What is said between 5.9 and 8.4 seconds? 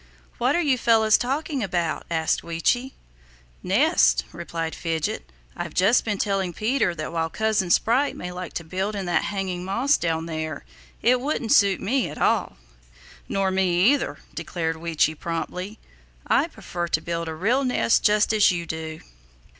been telling Peter that while Cousin Sprite may